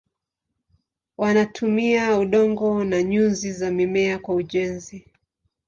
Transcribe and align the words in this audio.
Wanatumia 1.17 2.17
udongo 2.19 2.83
na 2.83 3.03
nyuzi 3.03 3.51
za 3.53 3.71
mimea 3.71 4.19
kwa 4.19 4.35
ujenzi. 4.35 5.05